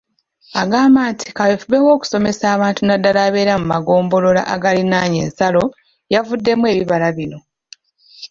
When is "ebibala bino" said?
6.73-7.39